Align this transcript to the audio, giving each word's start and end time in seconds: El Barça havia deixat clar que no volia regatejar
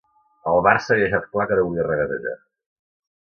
El 0.51 0.61
Barça 0.67 0.95
havia 0.95 1.03
deixat 1.09 1.27
clar 1.37 1.45
que 1.51 1.59
no 1.59 1.65
volia 1.67 1.85
regatejar 1.91 2.35